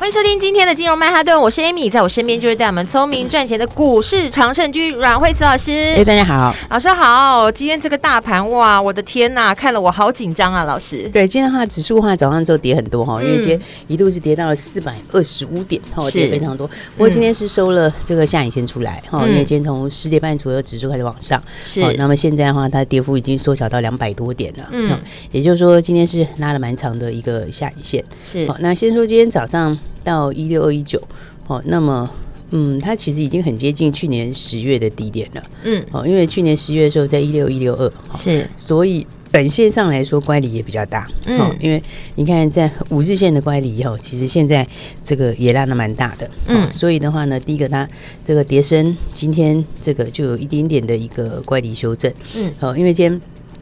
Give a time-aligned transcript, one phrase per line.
[0.00, 5.94] 欢迎收听今天的金融曼哈顿，我是 Amy，在我身边就是带我们聪明赚钱的股市常胜军阮惠慈老师。
[5.94, 7.52] 哎，大家好，老师好。
[7.52, 11.06] 今天这个大盘哇，我的天呐，看了我好紧张啊，老师。
[11.12, 16.66] 对，今天的话指数的话早上之后跌很多哈，嗯、因为今天一度是跌到了四百二十五点，哈，跌非常多。
[16.66, 21.38] 不过今天是收了这个下影线出来哈，嗯、因为今天从十点半左右指数开始往上，
[21.70, 21.82] 是。
[21.98, 24.98] 那么现在的话，它跌幅已经缩小到两百多点了，嗯，
[25.30, 28.02] 也就是说今天是拉了蛮长的一个下影线。
[28.26, 28.46] 是。
[28.48, 29.78] 好，那先说今天早上。
[30.04, 31.02] 到一六二一九，
[31.46, 32.08] 哦，那么，
[32.50, 41.82] 嗯，它其实已经很接近去年十月的低点了，嗯，哦，因为去年十月的时候在一六一六二，是，所以本线上来说乖离也比较大，嗯，因为
[42.16, 44.66] 你看在五日线的乖离以后，其实现在
[45.04, 47.88] 这个也拉的蛮大的，嗯，所以的话呢，第一个它
[48.24, 53.20] 这个跌深，今天这个就有一点点的一个乖离修正，嗯，好，因为今天。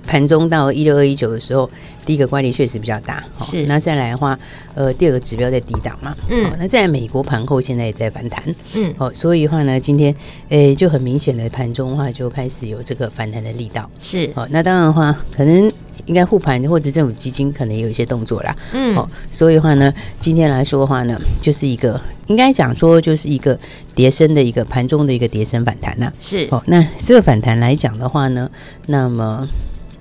[0.09, 1.71] 盘中到一六二一九的时候，
[2.07, 3.67] 第一个乖离确实比较大，是。
[3.67, 4.37] 那再来的话，
[4.75, 6.51] 呃，第二个指标在低档嘛，嗯。
[6.59, 8.43] 那在美国盘后现在也在反弹，
[8.73, 8.93] 嗯。
[8.97, 10.13] 好，所以的话呢，今天
[10.49, 14.33] 诶、欸、就很明显的盘中的话就开始有这个反弹的力道，是。
[14.35, 15.71] 好，那当然的话，可能
[16.07, 18.95] 应该护盘或者政府基金可能也有一些动作啦，嗯。
[18.95, 23.59] 好，所以的话呢，今天来说的话呢，就是一个应该讲说就是一个
[23.95, 26.49] 跌升的一个盘中的一个跌升反弹呐，是。
[26.51, 28.51] 好，那这个反弹来讲的话呢，
[28.87, 29.47] 那么。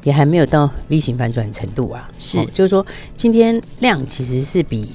[0.08, 4.88] 也还没有到 V 型反转程度啊，是，就是说今天量其实是比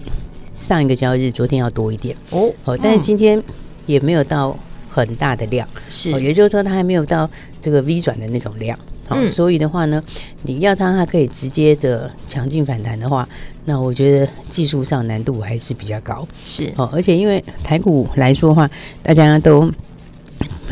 [0.57, 2.17] 上一个交易日昨天要多一点。
[2.31, 3.43] 哦，哦，但是今天
[3.85, 7.29] 也没有到很大的量，是，也就是说它还没有到
[7.61, 10.03] 这个 V 转的那种量，好，所以的话呢，
[10.45, 13.29] 你要它还可以直接的强劲反弹的话，
[13.67, 18.71] 那我觉得技术上难度还是比较高，是，哦，而且因为台股来说的话，
[19.03, 19.71] 大家都。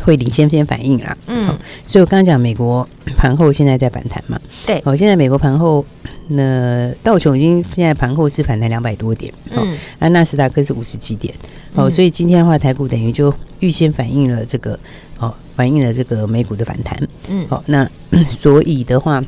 [0.02, 1.46] 会领先先反应啦，嗯，
[1.86, 2.86] 所以我刚刚讲美国
[3.16, 5.84] 盘后现在在反弹嘛，对，哦，现在美国盘后
[6.28, 11.34] 那道琼已经现在盘后是反弹两百多点，嗯，那纳斯达克是五十七点，
[11.74, 14.78] 哦，所以今天的话台股等于就预先反映了这个，
[15.18, 16.98] 哦，反映了这个美股的反弹，
[17.28, 17.88] 嗯，好，那
[18.26, 19.22] 所以的话，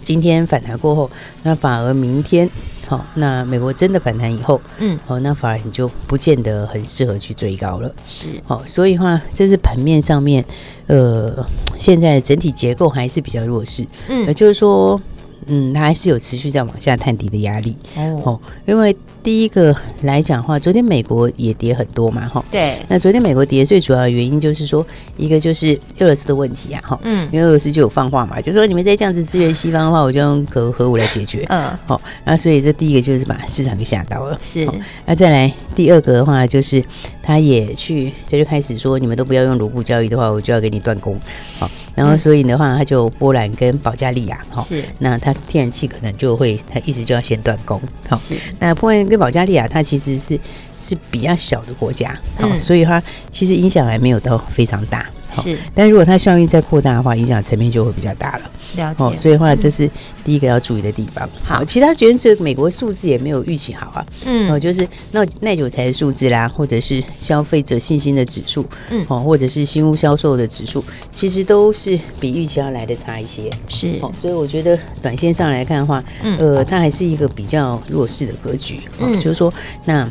[0.00, 1.10] 今天反弹过后，
[1.42, 2.48] 那反而明天。
[2.92, 7.90] 好，那美国真的反弹以后，嗯，哦，那反而你就不见得很适合去追高了。
[8.06, 10.44] 是，好，所以话这是盘面上面，
[10.88, 11.42] 呃，
[11.78, 15.00] 现在整体结构还是比较弱势，嗯，也就是说，
[15.46, 17.74] 嗯，它还是有持续在往下探底的压力。
[17.96, 18.94] 哦，因为。
[19.22, 22.44] 第一个来讲的话，昨天美国也跌很多嘛，哈。
[22.50, 22.78] 对。
[22.88, 24.84] 那昨天美国跌最主要的原因就是说，
[25.16, 26.98] 一个就是俄罗斯的问题啊，哈。
[27.04, 27.28] 嗯。
[27.30, 31.46] 因为俄罗斯就有放话嘛，就说你们再这样子支援西方的话，我就用核核武来解决。
[31.48, 31.70] 嗯。
[31.86, 34.38] 好，那所以这第一个就是把市场给吓到了。
[34.42, 34.68] 是。
[35.06, 36.82] 那再来第二个的话，就是
[37.22, 41.18] 他也去，他就开始说，你们都不要用卢布交易的话，我就要给你断供。
[41.58, 41.70] 好。
[41.94, 47.78] 然后，所以的话，他就波兰跟保加利亚，哈，是，那他天然气可能就会，他一直就要先断供，
[48.08, 50.40] 好，是，那波兰跟保加利亚，它其实是
[50.80, 55.06] 是比较小的国家，好，嗯，所以它其实影响还没有到非常大。
[55.42, 58.50] 是，但如果它效应再扩大的话，影响层面就会比较大了。
[58.76, 59.88] 了解，所以的话，这是
[60.24, 61.28] 第一个要注意的地方。
[61.44, 64.06] 好，其他觉得这美国数字也没有预期好啊。
[64.24, 73.50] 嗯，哦，就是那耐久材的数字啦，或者是消费者信心的指数，嗯，哦，或者是新屋销售的指数，其实都是比预期要来的差一些。
[73.68, 76.02] 是，哦，所以我觉得短线上来看的话，
[76.38, 78.80] 呃，它还是一个比较弱势的格局。
[78.98, 79.52] 嗯，就是说
[79.84, 80.10] 那。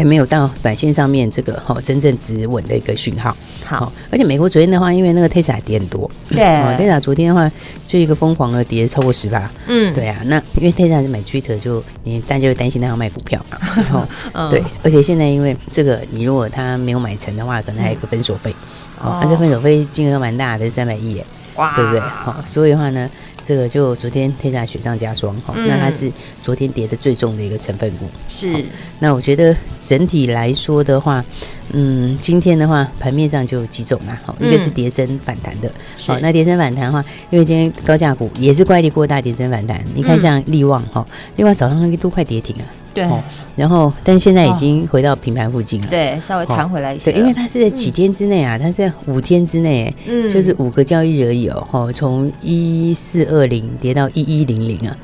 [0.00, 3.36] 还没有到短线上面这个哈真正止稳的一个讯号。
[3.66, 7.52] 好，而且美国昨天的话，因为那个 Tesla 跌很多，对，Tesla 昨天的话
[7.86, 9.52] 就一个疯狂的跌超过十八。
[9.66, 13.58] 嗯，对啊，那因为 Tesla 是买 Twitter，就你大家就会担心他要卖股票嘛。
[13.76, 18.50] 然 后，对，而且现在因为这个，你如果他没有买成的话，可能还有一个分手费。
[18.98, 21.26] 哦，那这分手费金额蛮大的，三百亿耶，
[21.56, 22.00] 哇，对不对？
[22.00, 23.10] 好，所以的话呢。
[23.42, 28.08] 这个就昨天天下雪上加霜哈，嗯、那它是昨天跌的最重的一个成分股。
[28.28, 28.64] 是，
[29.00, 29.56] 那我觉得
[29.90, 31.24] 整体来说的话，
[31.72, 35.68] 嗯，今天的话盘面上就有几种嘛，哈，一个是跌升反弹的，
[36.06, 41.04] 好是，那跌升反弹的话，因为今天高价股也是乖离过大，跌升反弹，你看像力旺哈，
[41.34, 42.64] 力旺早上都快跌停了。
[42.94, 43.08] 对，
[43.56, 45.86] 然后，但现在已经回到平盘附近了。
[45.88, 47.10] 对，稍微弹回来一些。
[47.10, 51.90] 对，因为它是在几天之内啊，它在五天之内，嗯，就是五个交易日而已哦。
[51.92, 54.96] 从一四二零跌到一一零零啊，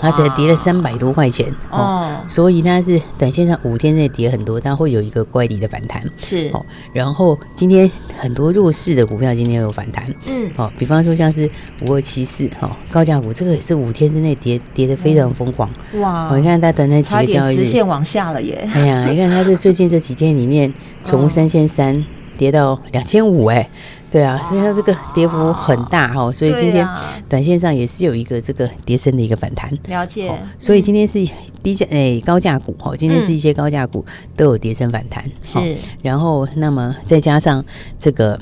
[0.00, 6.02] 它才跌了三百多块钱哦，所以它是短线上五天内跌很多，它会有一个乖离的反弹。
[6.18, 6.50] 是。
[6.52, 6.64] 哦。
[6.92, 11.48] 然后今天很多弱势的股票今天有反弹，嗯，哦，比方说像是
[11.86, 15.70] 五二七四哈高价股，这个也是五天之内跌跌得非常疯狂。
[16.00, 16.34] 哇！
[16.36, 17.58] 你看它短短几个交易日。
[17.58, 18.68] 直线往下了耶！
[18.72, 20.72] 哎呀，你看它这最近这几天里面
[21.04, 22.04] 从三千三
[22.36, 23.68] 跌到两千五哎。
[24.10, 26.86] 对啊，所以它这个跌幅很大哈，所以今天
[27.28, 29.70] 短线上也是有一个这个跌升的一个反弹。
[29.88, 31.26] 了解，所以今天是
[31.62, 34.04] 低价诶高价股哈，今天是一些高价股
[34.36, 35.24] 都有跌升反弹。
[35.42, 37.64] 是，然后那么再加上
[37.98, 38.40] 这个。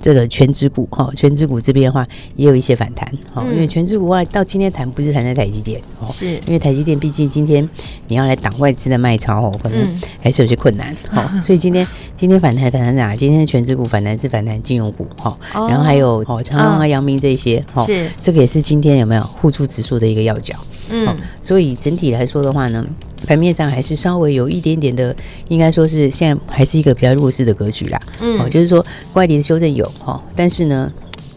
[0.00, 2.06] 这个权值股哈，权值股这边的话
[2.36, 7.68] 也有一些反弹哈，因为权值股的话到今天谈不是谈在台积电哦，是因为台积电毕竟今天
[8.08, 13.16] 你要来挡外资的卖超哦，可能还是有些困难哈， 所以今天今天反弹反弹哪？
[13.16, 20.54] 今天的权值股反弹是反弹金融股哈，然后还有哦长隆啊、阳明这些哈，是这个也是今天有没有互助指数的一个要角。
[20.88, 22.86] 嗯，所以整体来说的话呢。
[23.26, 25.14] 盘面上还是稍微有一点点的，
[25.48, 28.00] 应该说是现在还是一个比较弱势的格局啦。
[28.20, 30.92] 嗯，哦，就是说乖离的修正有哈，但是呢，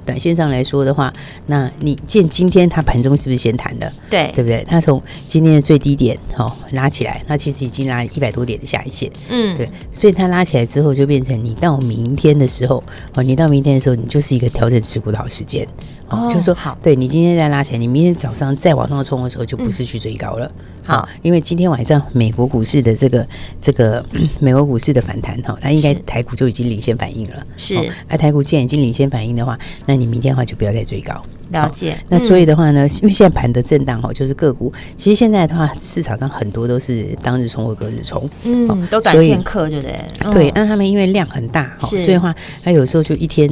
[0.06, 1.12] 短线上来说的话，
[1.48, 3.92] 那你见今天它盘中是不是先弹的？
[4.10, 4.66] 对，对不对？
[4.68, 9.12] 它从今天的最低点哈拉起来，那其实已经拉一百多点的下一线。
[9.30, 12.84] 嗯，对，所以它拉起来之后，就变成你到明天的时候，
[13.16, 15.68] 哦，你到明天的时候，你就是一个调整持股的好时间。
[16.08, 20.46] 哦，就是说好，对你今天再拉起来，你明天早上再往上冲的时候，就不是去追高了。
[20.46, 23.28] 嗯好，因为今天晚上美国股市的这个
[23.62, 24.04] 这个
[24.42, 27.46] 美国股市的反弹哈，它应该台股就已经领先反应了。
[27.58, 27.76] 是，
[28.08, 31.14] 那台股既然已经领先反应的话，那你明天的话就不要再追高。
[31.52, 31.98] 了解。
[32.10, 40.34] 那所以的话呢，因为现在盘的震荡哈，就是个股，其实现在的话市场上很多都是当日冲或隔日冲，嗯，都短线客对不对？
[40.34, 42.34] 对，那他们因为量很大哈，所以的话
[42.64, 43.48] 它有时候就一天。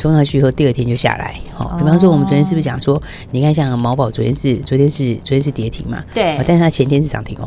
[0.00, 1.38] 冲上去以后，第二天就下来。
[1.52, 3.00] 好，比方说我们昨天是不是讲说，
[3.32, 6.02] 你看像毛宝昨天是昨天是昨天是跌停嘛？
[6.14, 6.42] 对。
[6.46, 7.46] 但是它前天是涨停哦。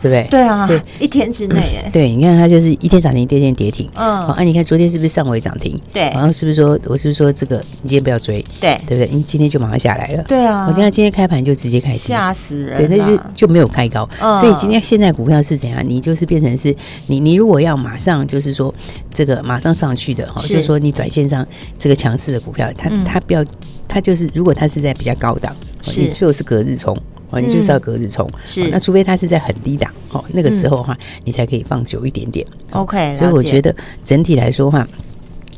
[0.00, 0.26] 对不对？
[0.30, 3.88] 对啊，所以一天之内，哎，对，你看它就是一天涨停，第二天跌停。
[3.94, 5.78] 嗯，好，啊你看昨天是不是上尾涨停？
[5.92, 8.44] 对，然后是不是说，我是不是说这个你今天不要追？
[8.60, 9.08] 对，对不对？
[9.12, 10.22] 你今天就马上下来了。
[10.24, 12.76] 对啊，我看今天开盘就直接开始，吓死人。
[12.76, 14.08] 对，那就就没有开高。
[14.18, 15.82] 所以今天现在股票是怎样？
[15.86, 16.74] 你就是变成是
[17.06, 18.74] 你，你如果要马上就是说
[19.12, 21.46] 这个马上上去的哈，就是说你短线上
[21.78, 23.44] 这个强势的股票，它它不要，
[23.86, 25.54] 它就是如果它是在比较高档，
[25.96, 26.96] 你就是隔日冲。
[27.30, 32.46] 哦，你就是要隔日冲，嗯，是那除非它是在很低档，哦，那个时候的话，嗯，你才可以放久一点点。
[32.70, 33.74] OK，所以我觉得
[34.04, 34.86] 整体来说的话，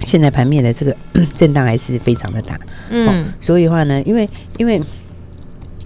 [0.05, 0.97] 现在盘面的这个
[1.35, 2.59] 震荡还是非常的大。
[2.91, 4.29] 嗯，所以的话呢，因为
[4.59, 4.83] 因为。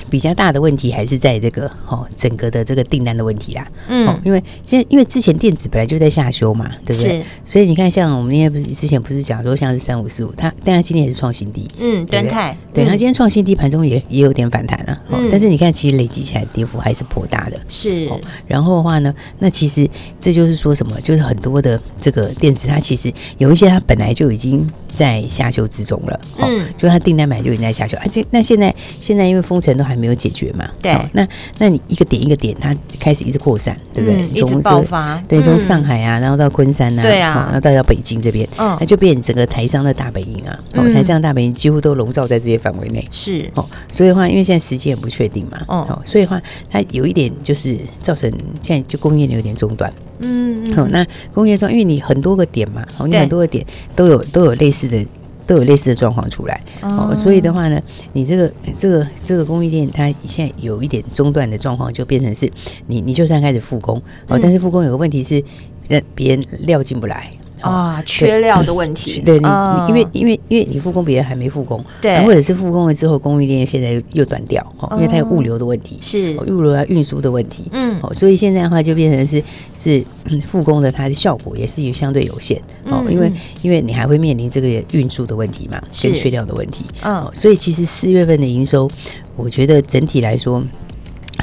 [0.08, 3.66] 比较大的问题还是在这个哦，整个的这个订单的问题啦。
[3.88, 7.20] 嗯，因为现在因为之前电子本来就在下修嘛，对不对？
[7.20, 7.25] 是。
[7.44, 11.69] 所以你看，像我们那天不是之前不是讲说，像是三五四五，它但它今天也是创新低。
[11.78, 12.56] 嗯，敦泰。
[12.72, 15.00] 对，它今天创新低，盘中也也有点反弹了。
[15.08, 15.28] 嗯。
[15.31, 17.58] 但是你看，其实累积起来跌幅还是颇大的。
[17.69, 18.10] 是。
[18.46, 19.88] 然后的话呢，那其实
[20.20, 21.00] 这就是说什么？
[21.00, 26.20] 就是很多的这个电子，它其实有一些它本来就已经在下修之中了。
[26.38, 26.64] 嗯。
[26.78, 29.96] 就它订单本来就已经在下修，而且那现在现在因为封城都还。
[29.96, 30.69] 没有解决嘛？
[30.82, 31.26] 对，那
[31.56, 34.20] 那你一个点一个点，它开始一直扩散，对不对？
[34.28, 40.60] 一直爆发，对，从上海啊，然后到昆山啊，对啊，然后到到北京这边，嗯，那就变成整个台商的大本营啊，
[40.93, 43.66] 台商的大本营几乎都笼罩在这些范围内，是哦。
[43.90, 46.38] 所以的话，因为现在时间也不确定嘛，哦，所以的话，
[46.69, 55.07] 它有一点就是造成现在就供应链有点中断，嗯，好，那供应链中，因为你很多个点嘛，哦，你很多个点都有都有类似的。
[55.47, 57.81] 都有类似的状况出来，哦，所以的话呢，
[58.12, 62.50] 你这个这个这个供应链它现在有一点中断的状况，就变成是
[62.88, 65.40] 你你就算开始复工哦，但是复工有个问题是，
[65.87, 67.31] 那别人料进不来。
[67.66, 69.20] 啊，缺料的问题。
[69.20, 76.37] 对你，你因为因为因为你复工，别人还没复工，对，或者是复工了之后，供应链现在又又断掉，哦，因为它有物流的问题，是。
[76.46, 79.42] 物流啊运输的问题，嗯，哦，所以现在的话就变成是
[79.76, 80.04] 是
[80.46, 83.32] 复工的，它的效果也是有相对有限，哦，因为
[83.62, 88.88] 因为你还会面临这个运输的问题嘛，跟缺料的问题，嗯，所以其实四月份的营收，
[89.37, 90.62] 我觉得整体来说，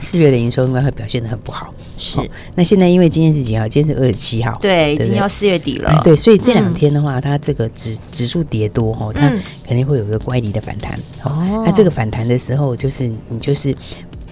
[0.03, 1.73] 四月的营收应该会表现得很不好。
[1.97, 2.19] 是，
[2.55, 3.67] 那现在因为今天是几号？
[3.67, 6.01] 今天是二十七号，对，已经要四月底了。
[6.03, 9.29] 对，所以这两天的话，它这个指指数跌多哈，它
[9.65, 10.99] 肯定会有一个乖离的反弹。
[11.23, 13.75] 哦，那这个反弹的时候，就是你就是。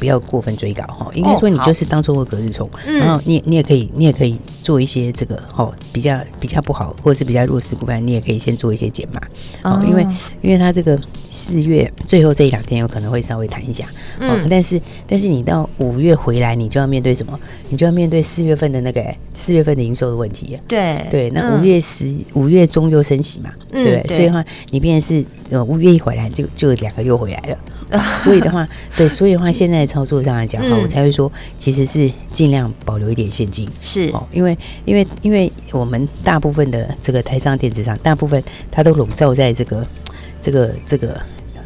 [0.02, 9.22] 不要过分追高哈，应该说你就是当做个隔日冲，然后你你也可以你也可以做一些这个哦比较比较不好或者是比较弱势股票，你也可以先做一些减码。
[9.62, 10.04] 哦，因为
[10.42, 13.86] 因为它这个四月最后这一两天有可能会稍微弹一下，
[14.20, 17.40] 嗯，但是但是你到五月回来，你就要面对什么？
[17.70, 19.06] 你就要面对四月份的那个
[19.36, 24.16] 四月份的营收的问题，对对，那五月十五月中又升息嘛，对不对？
[24.16, 27.58] 所以的话，你变成是呃五月一回来就就两个又回来了。
[28.24, 39.86] 所以的话，对，所以的话，现在操作上来讲哈，嗯、我才会说，其实是尽量保留一点现金，是哦，因为因为因为我们大部分的这个台商电子厂，大部分它都笼罩在这个
[40.42, 41.22] 这个这个。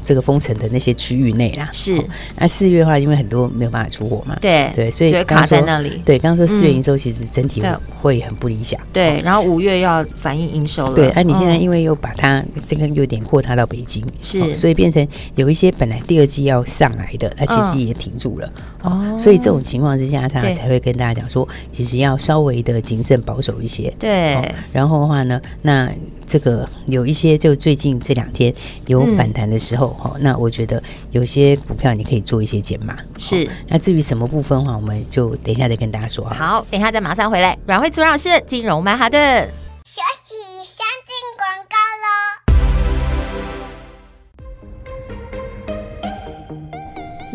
[0.06, 2.02] 这个封城的那些区域内啦，是。
[2.38, 6.02] 那四月的话，因为很多没有办法出货嘛，对对，所以卡在那里。
[6.06, 7.62] 对，刚刚说四月营收其实整体
[8.02, 8.80] 会很不理想。
[8.94, 10.94] 对，然后五月要反映营收了。
[10.94, 18.54] 对，那你现在因为又把它这个有点扩大到北京，是，所以变成有一些本来第二季要上来的，它其实也停住了。
[18.84, 19.18] 哦。
[19.18, 23.92] 所以这种情况之下，他才会跟大家讲说，其实要稍微的谨慎保守一些。
[23.98, 24.54] 对。
[24.72, 25.92] 然后的话呢，那。
[26.27, 28.53] 这个有一些，就最近这两天
[28.88, 32.96] 有反弹的时候，哈、嗯，那我觉得有些股票你可以做一些减码。
[33.17, 36.25] 是，那至于什么部分的话，我们就等一下再跟大家说。
[36.25, 37.58] 好，等一下再马上回来。
[37.65, 39.50] 阮慧慈阮老师金融曼哈顿。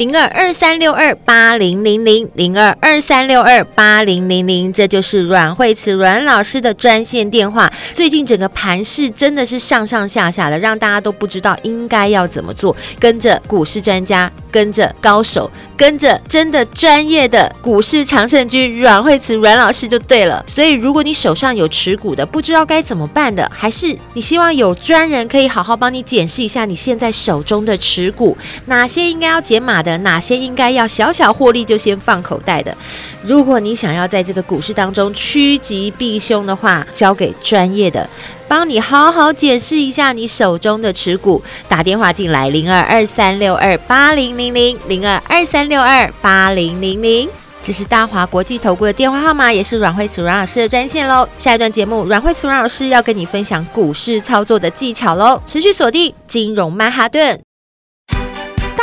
[0.00, 7.70] 零二二三六二八零零零零二二三六二八零零零，这就是阮慧慈阮老师的专线电话。
[7.92, 12.74] 最近整个盘势真的是上上下下的，让大家都不知道应该要怎么做。
[12.98, 20.44] 跟着股市专家，跟着高手，跟着真的专业的股市常胜军阮慧慈阮老师就对了。
[20.46, 29.96] 所以，如果你手上有持股的，不知道该怎么办的，还是你希望有专人可以好好帮你检视一下你现在手中的持股，哪些应该要减码的。
[29.98, 32.76] 哪些应该要小小获利就先放口袋的？
[33.22, 38.08] 如果你想要在这个股市当中趋吉避凶的话，交给专业的，
[38.50, 41.40] 帮你好好检视一下你手中的持股。
[41.68, 47.28] 打电话进来零二二三六二八零零零零二二三六二八零零零，
[47.62, 51.28] 这是大华国际投顾的电话号码，也是阮慧慈阮老师的专线喽。
[51.38, 57.40] 下一段节目，阮慧慈阮老师要跟你分享股市操作的技巧喽，持续锁定金融曼哈顿。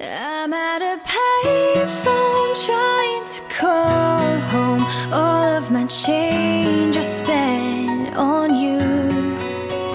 [0.00, 4.84] I'm at a payphone trying to call home.
[5.12, 8.78] All of my change I spent on you.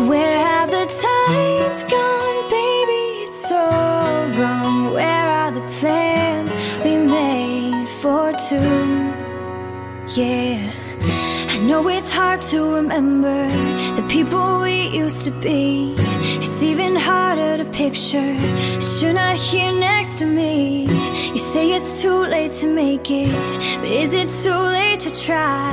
[0.10, 3.24] Where have the times gone, baby?
[3.24, 3.64] It's so
[4.38, 4.92] wrong.
[4.92, 6.52] Where are the plans
[6.84, 9.14] we made for two?
[10.20, 10.70] Yeah,
[11.54, 13.48] I know it's hard to remember
[13.96, 15.94] the people we used to be.
[16.42, 20.88] It's even harder to picture that you're not here next to me.
[21.34, 23.32] You say it's too late to make it,
[23.82, 25.72] but is it too late to try?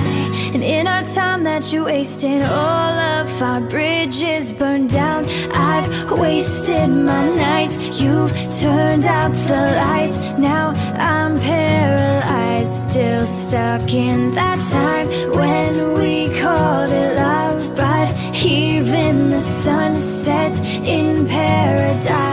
[0.54, 5.26] And in our time that you wasted, all of our bridges burned down.
[5.52, 10.16] I've wasted my nights, you've turned out the lights.
[10.38, 17.76] Now I'm paralyzed, still stuck in that time when we called it love.
[17.76, 18.08] But
[18.42, 22.29] even the sun sets in paradise.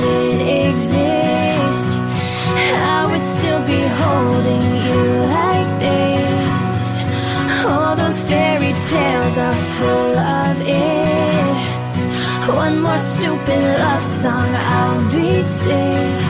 [0.00, 1.98] Did exist,
[2.96, 5.02] I would still be holding you
[5.38, 6.86] like this.
[7.66, 10.98] All those fairy tales are full of it.
[12.48, 16.20] One more stupid love song, I'll be sick.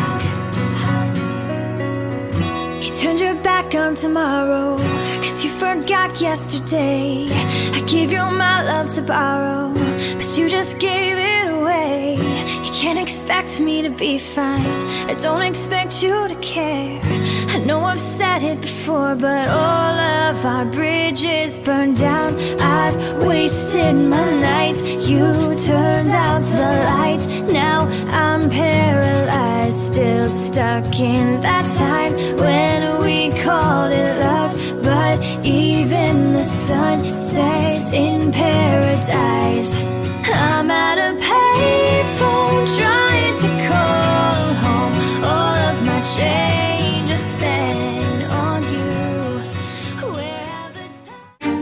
[2.83, 4.77] You turned your back on tomorrow,
[5.23, 7.29] cause you forgot yesterday.
[7.73, 9.73] I gave you my love to borrow,
[10.17, 12.17] but you just gave it away.
[12.65, 14.67] You can't expect me to be fine.
[15.09, 17.01] I don't expect you to care.
[17.49, 19.99] I know I've said it before, but all
[20.29, 22.39] of our bridges burned down.
[22.61, 24.83] I've wasted my nights.
[25.09, 25.33] You
[25.67, 27.27] turned out the lights.
[27.51, 34.53] Now I'm paralyzed, still stuck in that time when we called it love.
[34.83, 39.88] But even the sun sets in paradise.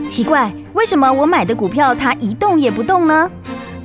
[0.07, 0.51] 奇怪。
[0.73, 3.29] 为什么我买的股票它一动也不动呢？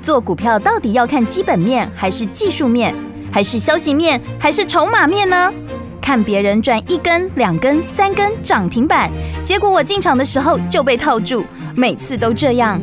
[0.00, 2.95] 做股票到底要看基本面，还是技术面，
[3.31, 5.52] 还是消息面，还是筹码面呢？
[6.00, 9.11] 看别人赚一根、两根、三根涨停板，
[9.45, 11.45] 结果我进场的时候就被套住，
[11.76, 12.81] 每次都这样。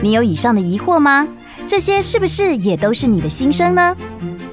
[0.00, 1.26] 你有以上的疑惑吗？
[1.66, 3.96] 这些是不是也都是你的心声呢？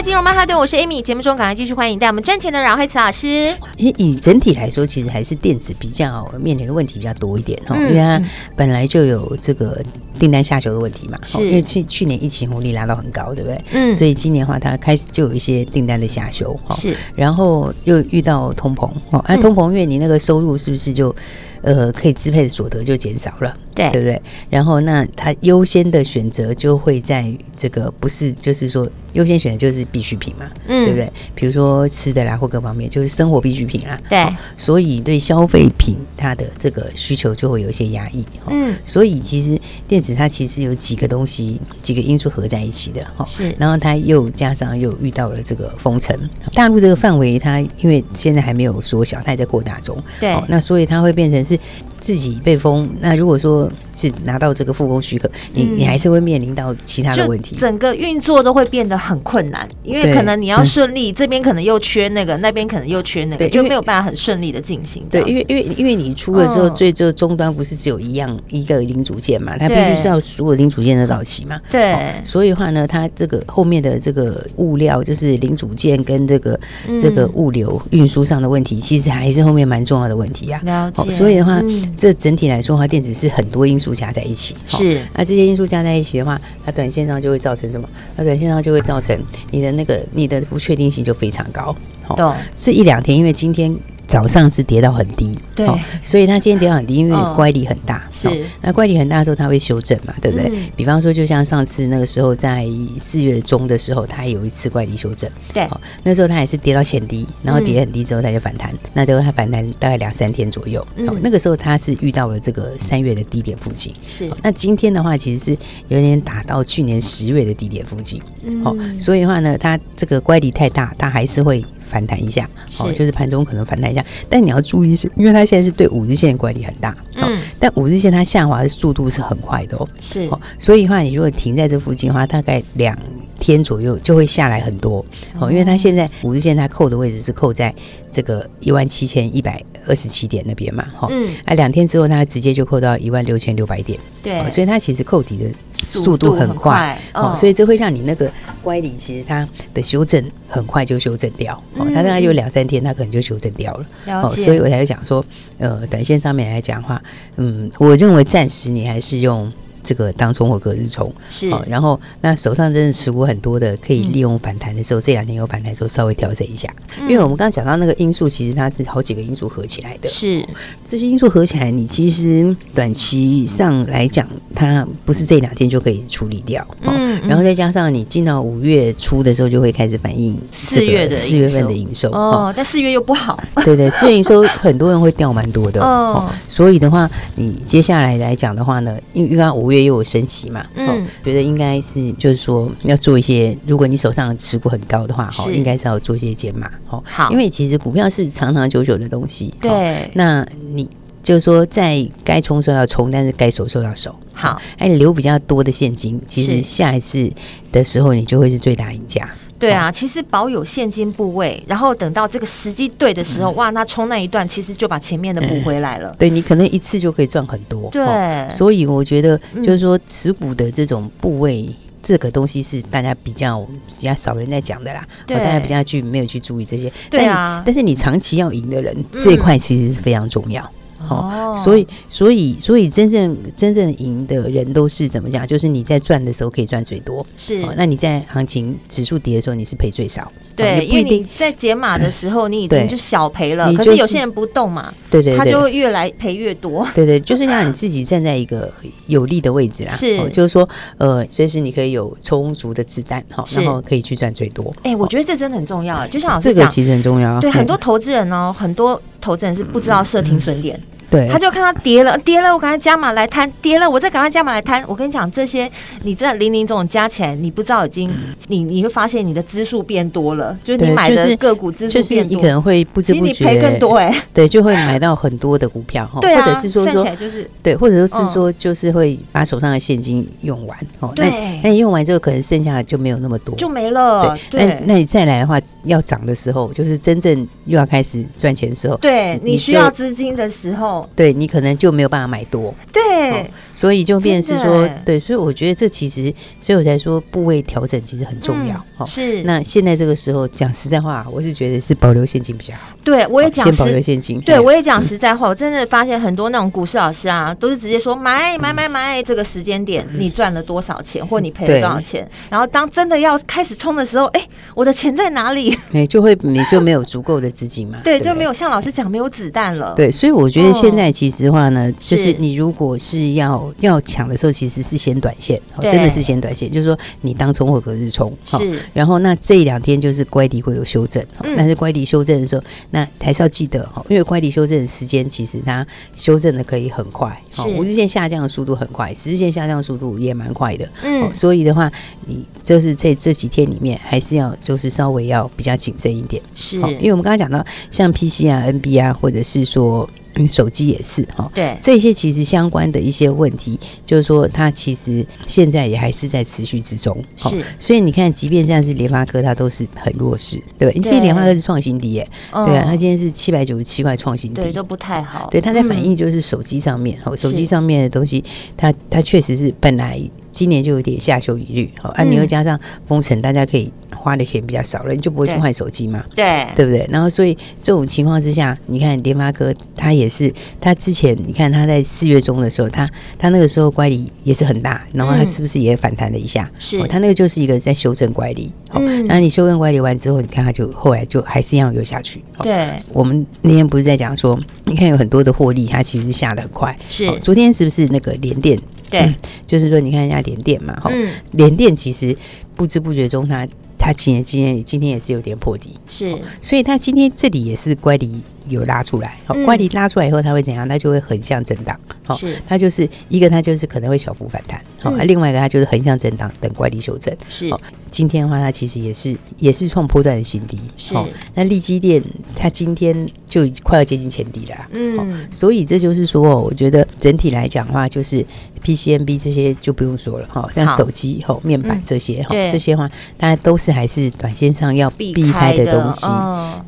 [0.00, 1.02] 金融曼哈顿，我是 Amy。
[1.02, 3.52] 节目中赶快继续欢迎带我们赚钱的阮慧慈老师。
[3.76, 8.22] 以以整体来说，其实还是电子比较面临的问题比较多一点哈，嗯、因为它
[8.54, 9.84] 本来就有这个
[10.18, 11.18] 订单下修的问题嘛。
[11.24, 13.64] 是因为去去年疫情红利拉到很高，对不对？
[13.72, 13.94] 嗯。
[13.94, 16.74] 所以今年的话，它开始就有一些订单的下修哈。
[16.76, 16.96] 是。
[17.14, 21.14] 然后又遇到通膨哦，那、啊、通膨，因为你那个收入是不是就？
[21.60, 24.22] 呃，可以支配的所得就减少了，对，对不对？
[24.48, 31.12] 然后那他优先的选择就会在这个不是，就是说优先选择就是必需品嘛，嗯，对不对？
[31.34, 34.24] 比如说吃的啦或各方面，就是生活必需品啦，对。
[34.56, 38.72] 所以对消费品它的这个需求就会有一些压抑，嗯。
[38.84, 43.54] 所以其实电子它其实有几个东西，几个因素合在一起的，哈，是。
[43.58, 46.16] 然后它又加上又遇到了这个封城，
[46.54, 50.36] 大陆这个范围它因为现在还没有缩小，它还在扩大中，对。
[50.48, 51.44] 那所以它会变成。
[51.44, 51.58] 是
[52.00, 65.02] 自己被封，那如果说是拿到这个复工许可，你你还是会面临到其他的问题，整个运作都会变得很困难，因为可能你要顺利，这边可能又缺那个，那边可能又缺那个，就没有办法很顺利的进行。
[65.10, 71.58] 对，因为因为因为你出了之后，最最终端不是只有一样一个零组件嘛，它必须是要所有零组件都到齐嘛。
[71.70, 76.60] 对，所以的话呢，它这个后面的这个物料，就是零组件跟这个
[77.00, 80.60] 这个物流运输上的问题，其实还是后面蛮重要的问题呀。
[80.64, 81.38] 了解，所以。
[81.38, 84.54] 的话，嗯、这整体来说的话，电子是很多因素加在一起。
[84.66, 87.88] 是，那这些因素加在一起的话，它短线上就会造成什么？
[88.16, 89.18] 它短线上就会造成
[89.50, 91.74] 你的那个你的不确定性就非常高。
[92.02, 93.76] 好对，是一两天，因为今天。
[94.08, 95.68] 早上是跌到很低，对，
[96.02, 98.28] 所以它今天跌到很低，因为乖离很大，是。
[98.62, 100.50] 那乖离很大的时候，它会修正嘛，对不对？
[100.74, 102.66] 比方说，就像上次那个时候，在
[102.98, 105.68] 四月中的时候，它有一次乖离修正，对，
[106.02, 114.30] 那时候它也是跌到前低，然后跌很低之后，它就反弹，那都它反弹大概两三天左右，嗯，那个时候它是遇到了这个三月的低点附近，是。
[114.42, 118.22] 那今天的话，其实是有点打到去年十月的低点附近，
[118.64, 121.62] 好，所以的话呢，它这个乖离太大，它还是会。
[121.88, 122.48] 反弹一下，
[122.78, 132.96] 哦，就是盘中可能反弹一下，但你要注意是，因为它现在是对五日线的管理很大，嗯，但五日线它下滑的速度是很快的哦，是，哦，所以的话，你如果停在这附近的话，大概两
[133.38, 135.04] 天左右就会下来很多，
[135.40, 137.74] 哦，因为它现在五日线它扣的位置是扣在
[138.10, 145.50] 这个一万七千一百二十七点那边嘛，哈，嗯，啊，两天之后它直接就扣到一万六千六百点，对，所以它其实扣底的。
[145.90, 148.30] 速度很快哦，所以这会让你那个
[148.64, 151.54] 乖离，其实它的修正很快就修正掉。
[151.76, 153.86] 哦，它大概有两三天，它可能就修正掉了。
[154.20, 155.24] 哦，所以我才会讲说，
[155.58, 157.00] 呃，短线上面来讲的话，
[157.36, 159.50] 嗯，我认为暂时你还是用。
[159.82, 166.68] 这个当冲或隔日冲是，然后那手上真的持股很多的，可以利用反弹的时候，这两天有反弹的时候稍微调整一下，
[167.02, 170.44] 因为我们刚刚讲到那个因素，其实它是好几个因素合起来的，是。
[170.84, 189.77] 这些因素合起来，你其实短期上来讲，它不是这两天就可以处理掉，嗯，然后再加上你进到五月初的时候，就会开始反映四月的四月份的营收哦，但四月又不好， 对对，四月营收很多人会掉蛮多的 哦，所以的话，你接下来来讲的话呢，因为刚刚五月。
[189.78, 190.64] 也有升息嘛？
[190.74, 200.88] 嗯，觉得应该是就是说要做一些，如果你手上持股很高的话，哈，应该是要做一些减码，哦好，因为其实股票是长长久久的东西，对，那你。
[201.20, 204.14] 就是说在该冲时候要冲，但是该守时候要守。
[204.32, 207.30] 好，哎，留比较多的现金，其实下一次
[207.70, 209.28] 的时候你就会是最大赢家。
[209.58, 216.10] 对啊，其实保有现金部位，然后等到这个时机对的时候，嗯、哇，那冲那一段其实就把前面的补回来了。
[216.10, 217.90] 嗯、对，你可能一次就可以赚很多。
[217.90, 225.04] 对、哦，所以我觉得就是说持股的这种部位，嗯、这个东西是大家比较比较少人在讲的啦。
[225.26, 226.92] 对，大家比较去没有去注意这些。
[227.10, 230.62] 对啊，但是你长期要赢的人，这一块其实是非常重要。
[231.10, 235.46] 嗯哦，所以，所以，所以，真正真正赢的人都是怎么讲？
[235.46, 237.64] 就是你在赚的时候可以赚最多，是。
[237.76, 240.30] 那你在行情指数跌的时候，你是赔最少。
[240.56, 243.72] 对，因为你在解码的时候，你已经就小赔了。
[243.74, 246.84] 可是有些人不动嘛，对对，他就会越来赔越多。
[246.96, 248.68] 对对，就是让你自己站在一个
[249.06, 249.92] 有利的位置啦。
[249.96, 254.74] 是，就是说，呃，随时你可以有充足的子弹，哈，然后可以去赚最多。
[254.82, 256.04] 哎，我觉得这真的很重要。
[256.08, 257.40] 就像老师讲，这个其实很重要。
[257.40, 260.80] 对，很多投资人哦，很多投资人是不知道设停损点。
[261.10, 264.82] 对，他就看他跌了，跌了，我赶快加码来摊，跌了，我再赶快加码来摊。
[264.86, 265.70] 我跟你讲，这些
[266.02, 284.38] 你这零零总总加起来，你不知道已经，嗯、你你会发现你的支数变多了，就是你买的个股支数变多，就是就是你可能会不知不觉赔更多哎、欸，对，就会买到很多的股票哈，对啊、或者是说说，就是对，或者说是说就是会把手上的现金用完哦，对，那你用完之后可能剩下的就没有那么多，就没了。
[284.50, 291.68] 对，那那你再来的话，要涨的时候，就是真正又要开始赚钱的时候，对你需要资金的时候，对你可能。
[291.78, 293.46] 就没有办法买多，对、哦，
[293.78, 298.74] 所以就变成是说，对，所以我觉得这其实，所以我才说部位调整其实很重要。
[298.98, 302.88] 嗯、是，那现在这个时候讲实在话，我是觉得是保留现金比较好。
[303.04, 304.40] 对，我也讲先保留现金。
[304.40, 315.72] 对，我也讲实在话，我真的发现很多那种股市老师啊，都是直接说买买买买，这个时间点你赚了多少钱，或你赔了多少钱，然后当真的要开始冲的时候，哎，我的钱在哪里？
[315.94, 318.00] 哎，就会你就没有足够的资金嘛？
[318.02, 319.94] 对，就没有像老师讲没有子弹了。
[319.94, 328.32] 对，所以我觉得现在其实话呢，就是你如果是要要抢的时候，其实是先短线，真的是先短线，就是说你当冲或隔日冲。
[328.46, 331.24] 是，然后那这两天就是乖离会有修正，
[331.56, 341.90] 但是乖离修正的时候，那还是要记得哈，因为乖离修正的时间其实它修正的可以很快，好，五日线下降的速度很快，十日线下降的速度也蛮快的，嗯，所以的话，
[342.26, 350.08] 你就是在这几天里面还是要就是稍微要比较谨慎一点，是，因为我们刚刚讲到像 PC 啊、NB 啊，或者是说。
[350.46, 351.76] 手机也是哈，对。
[351.80, 357.64] 这些其实相关的一些问题，就是说它其实现在也还是在持续之中，是。
[357.78, 360.92] 所以你看，即便像是联发科，它都是很弱势，对。
[360.94, 365.48] 你其实联发科是创新低耶，对啊，它今天是七百九十七块创新低，对，都不太好。
[365.50, 368.44] 对，它在反映就是手机上面，哈，手机上面的东西，
[368.76, 373.92] 它它确实是本来今年就有点下修疑虑，好，啊，你又加上封城，大家可以。
[374.20, 376.24] 花的钱比较少了，你就不会去换手机嘛？
[376.34, 377.08] 对，对不对？
[377.08, 383.08] 然后所以这种情况之下，你看联发科，它也是，它之前你看它在四月中的时候，它
[383.38, 386.68] 它那个时候乖离也是很大，然后它是不是也反弹了一下？
[386.80, 388.72] 是、嗯，它那个就是一个在修正乖离。
[388.90, 392.42] 好，然后你修正乖离完之后，你看它就后来就还是一样有下去。
[392.60, 396.98] 对，我们那天不是在讲说，你看有很多的获利，它其实下得很快。
[397.08, 398.76] 是，昨天是不是那个联电？
[399.10, 402.36] 对、嗯，就是说你看人家联电嘛，哈、嗯，联电其实
[402.74, 403.66] 不知不觉中它。
[404.00, 410.88] 它今天今天今天也是有点破底，是，所以它今天这里也是乖离有拉出来，好，乖离拉出来以后，它会怎样？
[410.88, 417.68] 它就会横向震荡，好，它就是一个，它就是可能会小幅反弹，好，啊，另外一个它就是横向震荡等乖离修正，是，
[418.08, 421.14] 今天的话，它其实也是也是创波段的新低，是，
[421.56, 422.22] 那利基电
[422.54, 428.44] 它今天就快要接近前低了，嗯，所以这就是说，我觉得整体来讲的话，就是
[428.82, 436.26] PCNB 这些就不用说了，哈，像手机哈、面板这些哈，这些话大家都是还是短线上要避开的东西，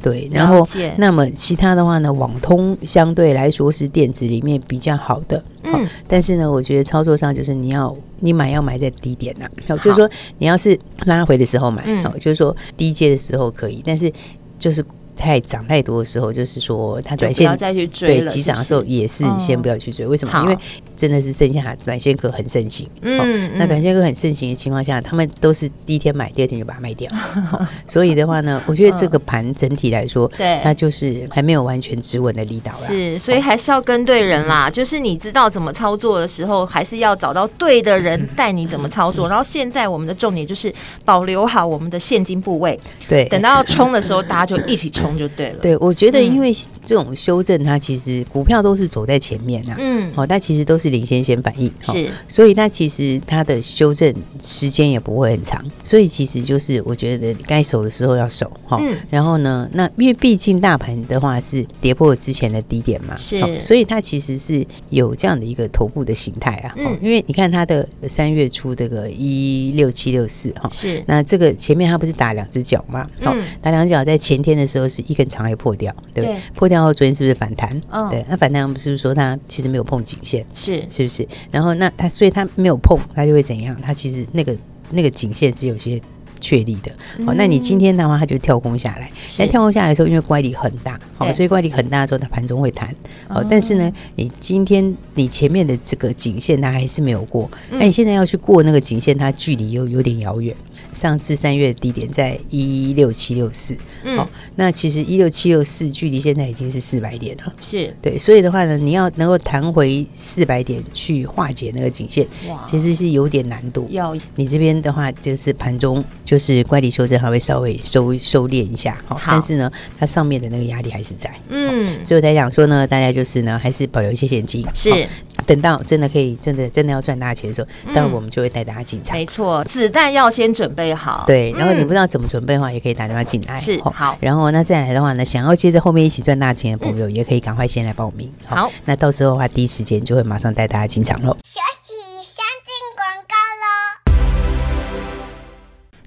[0.03, 1.71] 对，然后那么其他。
[1.71, 14.13] 的话呢，网通相对来说是电子里面比较好的，嗯，但是呢，我觉得操作上就是你要你买要买在低点呐，好，就是说你要是拉回的时候买，好，就是说低阶的时候可以，但是
[14.59, 14.85] 就是。
[15.21, 17.47] 太涨太多的时候，就是说它短线
[17.93, 20.07] 对急涨的时候也是先不要去追。
[20.07, 20.41] 为什么？
[20.41, 20.57] 因为
[20.97, 22.89] 真的是剩下短线客很盛行。
[23.03, 27.11] 嗯，那短线客很盛行的情况下，他们都是第一天买，第二天就把它卖掉。
[27.87, 32.87] 所以的话呢，我觉得这个盘整体来说，对，它就是还没有完全止稳的力道了。
[32.87, 34.71] 是，所以还是要跟对人啦。
[34.71, 39.29] 就是你知道怎么操作的时候，还是要找到对的人带你怎么操作。
[39.29, 42.81] 然后现在我们的重点就是保留好我们的现金部位。
[43.07, 45.10] 对，等到要冲的时候，大家就一起冲。
[45.11, 45.59] 冲就对了。
[45.61, 76.37] 对，我觉得因为这种修正，它其实股票都是走在前面啊，嗯，好，但其实都是领先先反应，是，所以它其实它的修正时间也不会很长，所以其实就是我觉得该守的时候要守，哈，嗯，然后呢，那因为毕竟大盘的话是跌破之前的低点嘛，是，所以它其实是有这样的一个头部的形态啊，嗯，因为你看它的三月初这个一六七六四哈，是，那这个前面它不是打两只脚嘛，好，打两脚在前天的时候是一根长黑破掉，对不对？
[76.55, 77.81] 破掉后昨天是不是反弹？
[78.11, 81.27] 对，那反弹不是说它其实没有碰颈线，是是不是？
[81.51, 83.77] 然后那它所以它没有碰，它就会怎样？
[83.81, 84.57] 它其实那个
[84.91, 86.01] 那个颈线是有些。
[86.41, 86.91] 确立的，
[87.25, 89.11] 好，那你今天的话，它就跳空下来。
[89.39, 92.95] 那跳空下来的时候，因为乖离很大，好，所以乖离很大的时候，它盘中会弹。
[93.29, 97.49] 好，但是呢，你今天你前面的这个颈线，它还是没有过。
[97.71, 100.55] 那你现在要去过那个颈线，它距离又有点遥远。
[100.93, 103.77] 上次三月的低点在一六七六四，
[104.17, 107.55] 好，那其实一六七六四距离现在已经是四百点了。
[107.63, 112.27] 是对，所以的话呢，你要能够弹回四百点去化解那个颈线，
[112.67, 113.87] 其实是有点难度。
[113.91, 116.03] 要你这边的话，就是盘中。
[116.31, 125.09] 就是乖离修正还会稍微收收敛一下，好，但是呢，它上面的那个压力还是在，嗯，所以我在想说呢，大家就是呢，还是保留一些现金，是，
[125.45, 141.37] 等到真的可以，真的真的要赚大钱的时候，当然我们就会带大家进场，没错，子弹要先准备好，对，然后你不知道怎么准备的话，也可以打电话进来，是，好，然后那再来的话呢，想要接着后面一起赚大钱的朋友，也可以赶快先来报名，好，那到时候的话，第一时间就会马上带大家进场喽。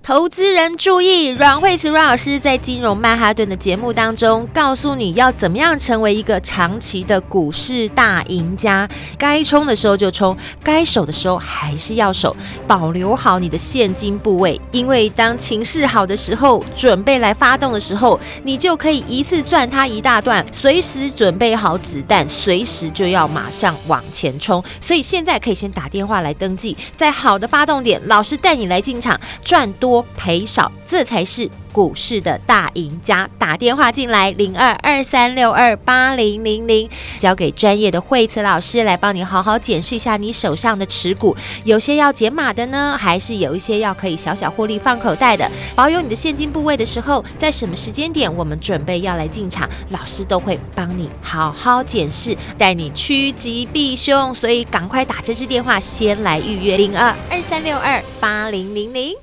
[0.04, 8.86] 投资人注意，阮慧慈阮老师在金融曼哈顿的节目当中，告诉你要怎么样成为一个长期的股市大赢家。
[9.18, 12.36] 该冲的时候就冲，该守的时候还是要守，
[12.68, 20.46] 保留好你的现金部位，因为当情势好的时候，准备来发动的时候，你就可以一次赚它一大段。
[20.52, 24.62] 随时准备好子弹，随时就要马上往前冲。
[24.82, 29.93] 所以现在可以先打电话来登记，在好的发动点，老师带你来进场赚多。
[29.94, 33.30] 多赔少，这才是股市的大赢家。
[33.38, 45.48] 打电话进来，零二二三六二八零零零，交给专业的惠慈老师来帮你好好检视一下你手上的持股，有些要减码的呢，还是有一些要可以小小获利放口袋的。
[45.76, 54.34] 保有你的现金部位的时候，在什么时间点我们准备要来进场，老师都会帮你好好检视，带你趋吉避凶。
[54.34, 59.23] 所以赶快打这支电话，先来预约零二二三六二八零零零。